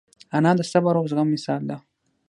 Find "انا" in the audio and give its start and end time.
0.37-0.51